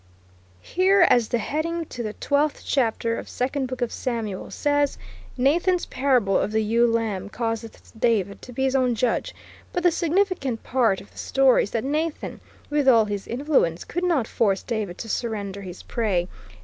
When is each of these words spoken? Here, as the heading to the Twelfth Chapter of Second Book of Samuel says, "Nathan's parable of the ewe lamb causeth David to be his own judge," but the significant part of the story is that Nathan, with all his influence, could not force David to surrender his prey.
Here, 0.63 1.05
as 1.11 1.27
the 1.27 1.37
heading 1.37 1.85
to 1.85 2.01
the 2.01 2.13
Twelfth 2.13 2.63
Chapter 2.65 3.19
of 3.19 3.29
Second 3.29 3.67
Book 3.67 3.83
of 3.83 3.91
Samuel 3.91 4.49
says, 4.49 4.97
"Nathan's 5.37 5.85
parable 5.85 6.39
of 6.39 6.51
the 6.51 6.63
ewe 6.63 6.87
lamb 6.91 7.29
causeth 7.29 7.91
David 7.99 8.41
to 8.41 8.51
be 8.51 8.63
his 8.63 8.75
own 8.75 8.95
judge," 8.95 9.35
but 9.71 9.83
the 9.83 9.91
significant 9.91 10.63
part 10.63 11.01
of 11.01 11.11
the 11.11 11.19
story 11.19 11.61
is 11.65 11.69
that 11.69 11.83
Nathan, 11.83 12.41
with 12.71 12.87
all 12.89 13.05
his 13.05 13.27
influence, 13.27 13.83
could 13.83 14.03
not 14.03 14.27
force 14.27 14.63
David 14.63 14.97
to 14.97 15.07
surrender 15.07 15.61
his 15.61 15.83
prey. 15.83 16.27